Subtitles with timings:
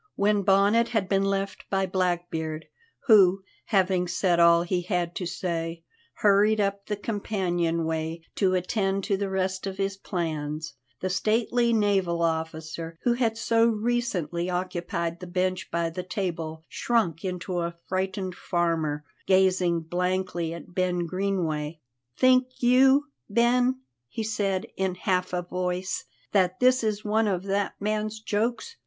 [0.15, 2.65] When Bonnet had been left by Blackbeard
[3.05, 5.83] who, having said all he had to say,
[6.15, 11.71] hurried up the companion way to attend to the rest of his plans the stately
[11.71, 17.77] naval officer who had so recently occupied the bench by the table shrunk into a
[17.87, 21.79] frightened farmer, gazing blankly at Ben Greenway.
[22.17, 27.75] "Think you, Ben," he said in half a voice, "that this is one of that
[27.79, 28.77] man's jokes!